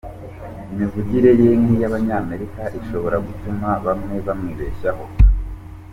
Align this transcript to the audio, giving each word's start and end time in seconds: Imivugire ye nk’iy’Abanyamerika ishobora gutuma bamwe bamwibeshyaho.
Imivugire 0.71 1.29
ye 1.41 1.49
nk’iy’Abanyamerika 1.61 2.61
ishobora 2.79 3.17
gutuma 3.27 3.67
bamwe 3.85 4.15
bamwibeshyaho. 4.27 5.03